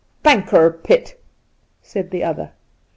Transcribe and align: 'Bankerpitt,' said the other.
'Bankerpitt,' 0.25 1.21
said 1.83 2.09
the 2.09 2.23
other. 2.23 2.53